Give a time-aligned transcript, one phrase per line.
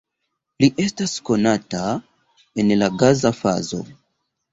[0.63, 1.81] Li estas konata
[2.63, 3.83] en la gaza fazo.